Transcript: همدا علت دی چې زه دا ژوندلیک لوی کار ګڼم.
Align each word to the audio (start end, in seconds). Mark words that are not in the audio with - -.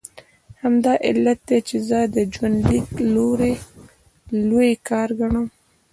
همدا 0.61 0.93
علت 1.07 1.39
دی 1.47 1.59
چې 1.67 1.75
زه 1.89 1.99
دا 2.13 2.21
ژوندلیک 2.33 2.87
لوی 4.49 4.71
کار 4.89 5.09
ګڼم. 5.19 5.47